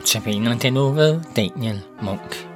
[0.00, 2.49] Notabene den nu ved Daniel Munk.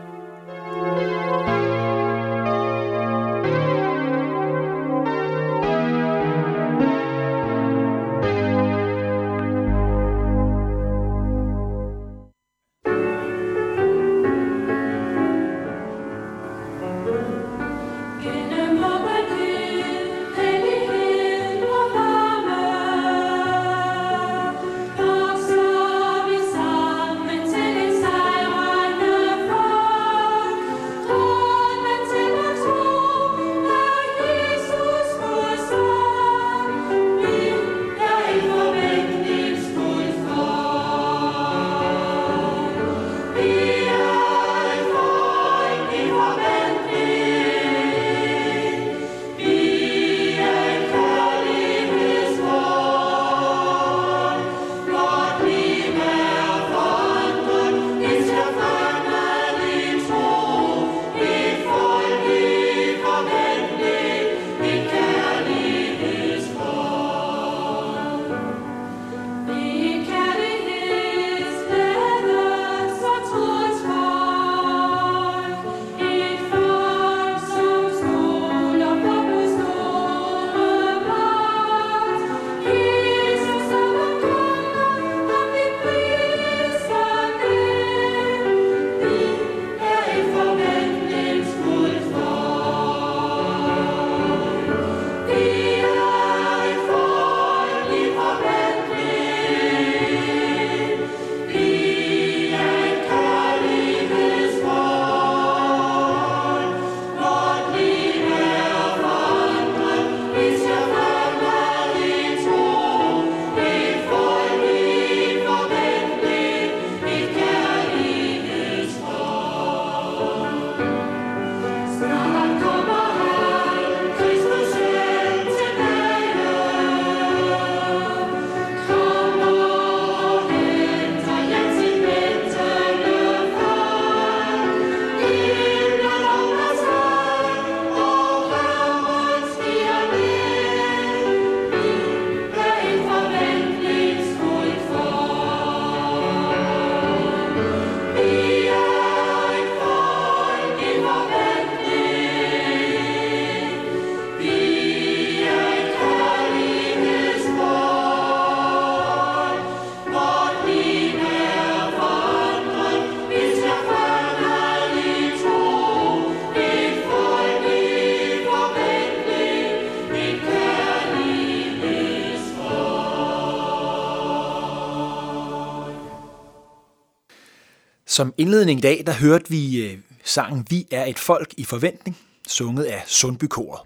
[178.15, 182.19] Som indledning i dag, der hørte vi øh, sangen Vi er et folk i forventning,
[182.49, 183.81] sunget af Sundbykoret.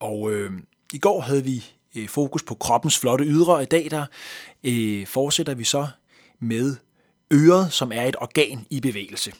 [0.00, 0.52] Og øh,
[0.92, 4.06] i går havde vi øh, fokus på kroppens flotte ydre, og i dag der
[4.64, 5.88] øh, fortsætter vi så
[6.40, 6.76] med
[7.32, 9.32] øret, som er et organ i bevægelse.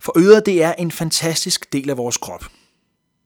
[0.00, 2.44] For øret det er en fantastisk del af vores krop.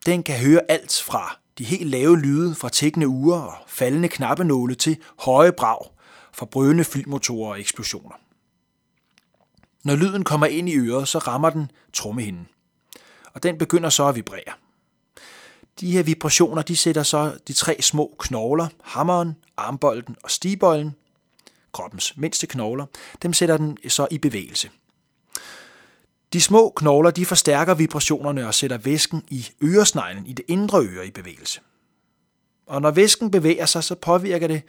[0.07, 4.75] Den kan høre alt fra de helt lave lyde fra tækkende uger og faldende knappenåle
[4.75, 5.87] til høje brag
[6.33, 8.15] fra brødende flymotorer og eksplosioner.
[9.85, 12.49] Når lyden kommer ind i øret, så rammer den trommehinden.
[13.33, 14.53] Og den begynder så at vibrere.
[15.81, 20.95] De her vibrationer, de sætter så de tre små knogler, hammeren, armbolden og stibolden,
[21.73, 22.87] kroppens mindste knogler,
[23.23, 24.71] dem sætter den så i bevægelse.
[26.33, 31.07] De små knogler, de forstærker vibrationerne og sætter væsken i øresneglen i det indre øre
[31.07, 31.61] i bevægelse.
[32.67, 34.63] Og når væsken bevæger sig, så påvirker det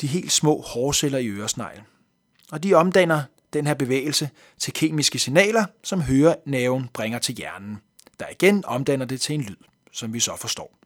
[0.00, 1.84] de helt små hårceller i øresneglen.
[2.52, 7.78] Og de omdanner den her bevægelse til kemiske signaler, som hørenerven bringer til hjernen,
[8.20, 9.56] der igen omdanner det til en lyd,
[9.92, 10.76] som vi så forstår.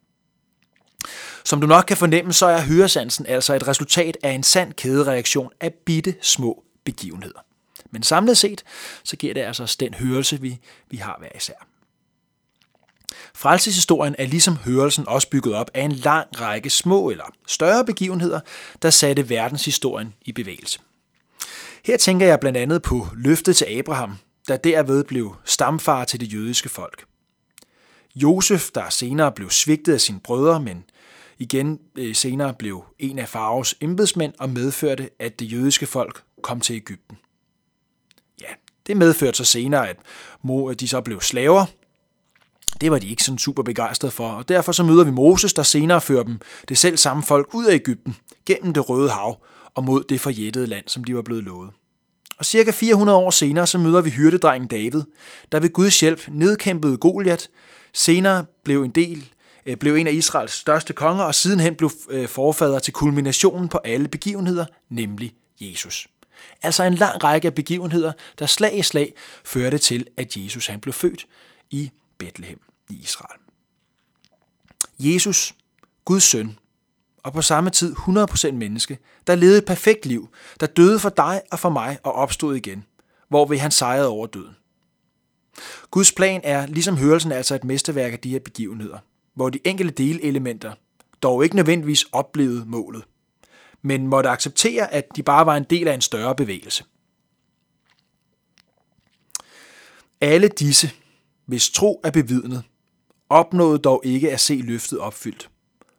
[1.43, 5.51] Som du nok kan fornemme, så er høresansen altså et resultat af en sand kædereaktion
[5.61, 7.39] af bitte små begivenheder.
[7.91, 8.63] Men samlet set,
[9.03, 10.59] så giver det altså den hørelse, vi,
[10.89, 11.67] vi har hver især.
[13.35, 18.39] Frelseshistorien er ligesom hørelsen også bygget op af en lang række små eller større begivenheder,
[18.81, 20.79] der satte verdenshistorien i bevægelse.
[21.85, 24.17] Her tænker jeg blandt andet på løftet til Abraham,
[24.47, 27.05] der derved blev stamfar til det jødiske folk.
[28.15, 30.83] Josef, der senere blev svigtet af sine brødre, men
[31.37, 36.59] igen øh, senere blev en af faraos embedsmænd og medførte, at det jødiske folk kom
[36.59, 37.17] til Ægypten.
[38.41, 38.53] Ja,
[38.87, 39.97] det medførte så senere, at
[40.51, 41.65] øh, de så blev slaver.
[42.81, 45.63] Det var de ikke sådan super begejstrede for, og derfor så møder vi Moses, der
[45.63, 46.39] senere fører dem
[46.69, 48.15] det selv samme folk ud af Ægypten,
[48.45, 49.39] gennem det røde hav,
[49.75, 51.71] og mod det forjættede land, som de var blevet lovet.
[52.37, 55.01] Og cirka 400 år senere, så møder vi hyrdedrengen David,
[55.51, 57.49] der ved Guds hjælp nedkæmpede Goliat,
[57.93, 59.29] senere blev en del
[59.65, 63.77] øh, blev en af Israels største konger, og sidenhen blev øh, forfader til kulminationen på
[63.77, 66.07] alle begivenheder, nemlig Jesus.
[66.61, 69.13] Altså en lang række af begivenheder, der slag i slag
[69.43, 71.27] førte til, at Jesus han blev født
[71.69, 73.39] i Bethlehem i Israel.
[74.99, 75.55] Jesus,
[76.05, 76.57] Guds søn,
[77.25, 80.29] og på samme tid 100% menneske, der levede et perfekt liv,
[80.59, 82.85] der døde for dig og for mig og opstod igen,
[83.29, 84.55] hvorved han sejrede over døden.
[85.91, 88.97] Guds plan er, ligesom hørelsen, altså et mesterværk af de her begivenheder,
[89.33, 90.73] hvor de enkelte delelementer
[91.21, 93.03] dog ikke nødvendigvis oplevede målet,
[93.81, 96.83] men måtte acceptere, at de bare var en del af en større bevægelse.
[100.21, 100.91] Alle disse,
[101.45, 102.63] hvis tro er bevidnet,
[103.29, 105.49] opnåede dog ikke at se løftet opfyldt.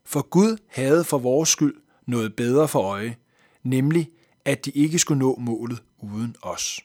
[0.06, 1.74] For Gud havde for vores skyld
[2.06, 3.16] noget bedre for øje,
[3.62, 4.10] nemlig
[4.44, 6.80] at de ikke skulle nå målet uden os.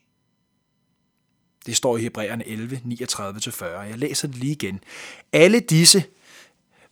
[1.65, 3.65] Det står i Hebræerne 11, 39-40.
[3.65, 4.79] Jeg læser det lige igen.
[5.33, 6.03] Alle disse,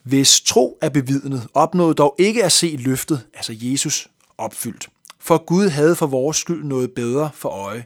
[0.03, 4.89] hvis tro er bevidnet, opnåede dog ikke at se løftet, altså Jesus, opfyldt.
[5.19, 7.85] For Gud havde for vores skyld noget bedre for øje,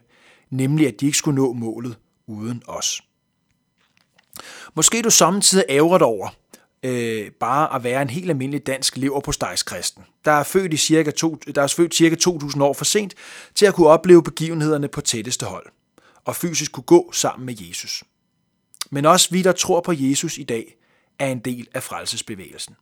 [0.49, 1.97] nemlig at de ikke skulle nå målet
[2.27, 3.01] uden os.
[4.73, 6.29] Måske du samtidig ærger dig over,
[6.83, 10.77] øh, bare at være en helt almindelig dansk lever på stejskristen, der er født i
[10.77, 13.13] cirka to, der er født cirka 2000 år for sent
[13.55, 15.65] til at kunne opleve begivenhederne på tætteste hold
[16.25, 18.03] og fysisk kunne gå sammen med Jesus.
[18.91, 20.75] Men også vi, der tror på Jesus i dag,
[21.19, 22.75] er en del af frelsesbevægelsen.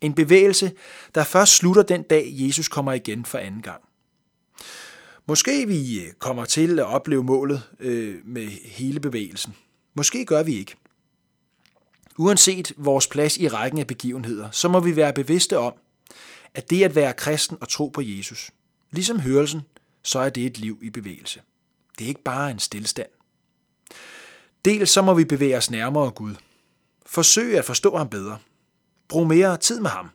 [0.00, 0.72] En bevægelse,
[1.14, 3.80] der først slutter den dag, Jesus kommer igen for anden gang.
[5.26, 9.54] Måske vi øh, kommer til at opleve målet øh, med hele bevægelsen.
[9.94, 10.74] Måske gør vi ikke.
[12.18, 15.74] Uanset vores plads i rækken af begivenheder, så må vi være bevidste om,
[16.54, 18.50] at det at være kristen og tro på Jesus,
[18.90, 19.60] ligesom hørelsen,
[20.02, 21.40] så er det et liv i bevægelse.
[21.98, 23.08] Det er ikke bare en stillstand.
[24.64, 26.34] Dels så må vi bevæge os nærmere Gud.
[27.06, 28.38] Forsøge at forstå ham bedre.
[29.08, 30.10] Brug mere tid med ham.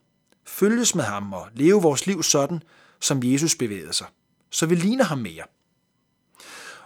[0.46, 2.63] Følges med ham og leve vores liv sådan,
[3.00, 4.07] som Jesus bevægede sig.
[4.50, 5.44] Så vi ligner ham mere.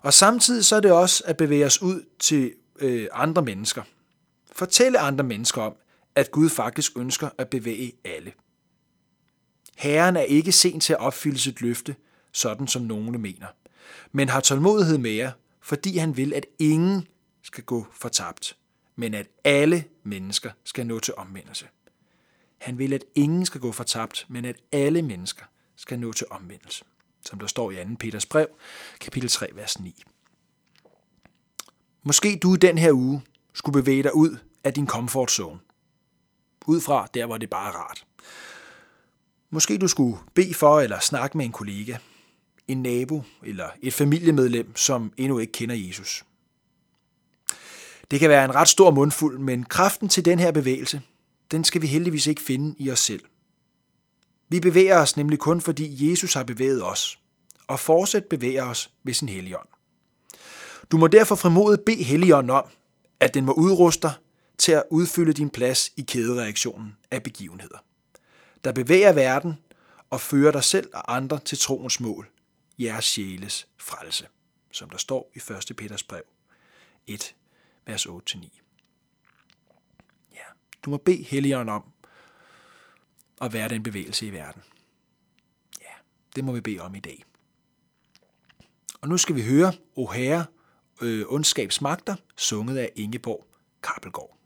[0.02, 3.84] Og samtidig så er det også at bevæge os ud til øh, andre mennesker.
[4.54, 5.76] Fortælle andre mennesker om,
[6.16, 8.34] at Gud faktisk ønsker at bevæge alle.
[9.76, 11.96] Herren er ikke sent til at opfylde sit løfte,
[12.32, 13.48] sådan som nogle mener,
[14.12, 17.08] men har tålmodighed med jer, fordi han vil, at ingen
[17.44, 18.58] skal gå fortabt,
[18.96, 21.68] men at alle mennesker skal nå til omvendelse.
[22.58, 25.46] Han vil, at ingen skal gå fortabt, men at alle mennesker
[25.76, 26.86] skal nå til omvendelse,
[27.26, 27.82] som der står i 2.
[28.00, 28.48] Peters brev,
[29.00, 30.04] kapitel 3, vers 9.
[32.04, 33.22] Måske du i den her uge
[33.54, 35.60] skulle bevæge dig ud af din comfort zone.
[36.66, 38.06] Ud fra der, hvor det bare er rart.
[39.50, 41.98] Måske du skulle bede for eller snakke med en kollega,
[42.68, 46.26] en nabo eller et familiemedlem, som endnu ikke kender Jesus.
[48.12, 51.02] Det kan være en ret stor mundfuld, men kraften til den her bevægelse,
[51.52, 53.24] den skal vi heldigvis ikke finde i os selv.
[54.50, 57.20] Vi bevæger os nemlig kun fordi Jesus har bevæget os,
[57.68, 59.68] og fortsat bevæger os ved sin helligånd.
[60.92, 62.66] Du må derfor frimodet bede helligånden om,
[63.24, 64.14] at den må udruste dig
[64.58, 67.78] til at udfylde din plads i kædereaktionen af begivenheder,
[68.64, 69.54] der bevæger verden
[70.10, 72.30] og fører dig selv og andre til troens mål,
[72.80, 74.28] jeres sjæles frelse,
[74.72, 75.38] som der står i
[75.70, 75.78] 1.
[75.78, 76.24] Peters brev
[77.08, 77.36] 1,
[77.86, 78.62] vers 8-9.
[80.34, 80.46] Ja,
[80.86, 81.84] du må bede Helligånden om
[83.42, 84.62] at være den bevægelse i verden.
[85.82, 85.94] Ja,
[86.36, 87.24] det må vi bede om i dag.
[89.02, 90.46] Og nu skal vi høre O Herre,
[91.02, 93.46] øh, ondskabsmagter, sunget af Ingeborg
[93.84, 94.38] Kappelgaard.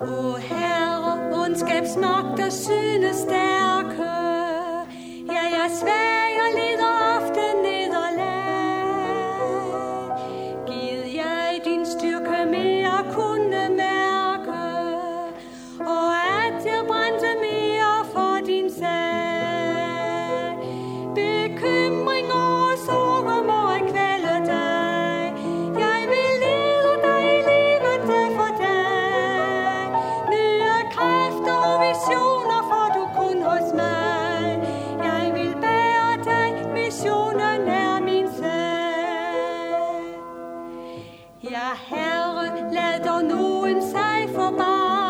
[0.00, 4.02] O Herre, ondskabsmagter synes stærke,
[5.32, 6.17] ja, jeg svær
[42.08, 45.07] Herre, lad dog nogen sig forbarme over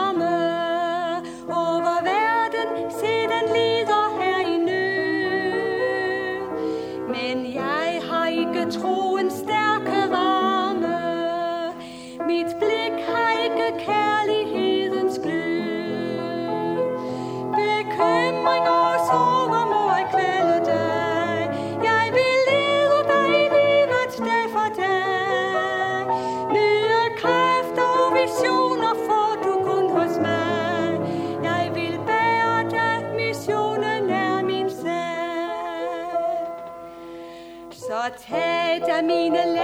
[39.09, 39.58] mean